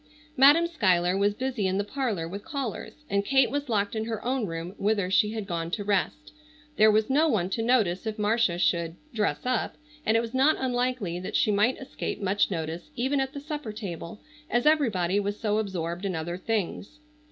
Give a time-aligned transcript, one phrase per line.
[0.35, 4.25] Madam Schuyler was busy in the parlor with callers, and Kate was locked in her
[4.25, 6.31] own room whither she had gone to rest.
[6.75, 10.55] There was no one to notice if Marcia should "dress up," and it was not
[10.57, 14.19] unlikely that she might escape much notice even at the supper table,
[14.49, 16.97] as everybody was so absorbed in other things.